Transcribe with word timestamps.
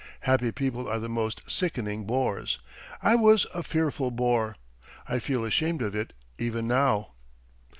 Happy 0.21 0.51
people 0.51 0.87
are 0.89 0.97
the 0.97 1.07
most 1.07 1.41
sickening 1.45 2.05
bores. 2.05 2.57
I 3.03 3.13
was 3.13 3.45
a 3.53 3.61
fearful 3.61 4.09
bore; 4.09 4.55
I 5.07 5.19
feel 5.19 5.45
ashamed 5.45 5.83
of 5.83 5.93
it 5.93 6.15
even 6.39 6.65
now. 6.67 7.09